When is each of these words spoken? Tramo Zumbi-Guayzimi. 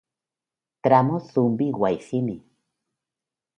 Tramo 0.83 1.19
Zumbi-Guayzimi. 1.27 2.37